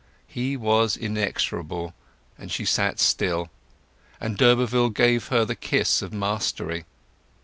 He 0.25 0.57
was 0.57 0.97
inexorable, 0.97 1.93
and 2.35 2.51
she 2.51 2.65
sat 2.65 2.99
still, 2.99 3.51
and 4.19 4.35
d'Urberville 4.35 4.89
gave 4.89 5.27
her 5.27 5.45
the 5.45 5.53
kiss 5.55 6.01
of 6.01 6.11
mastery. 6.11 6.85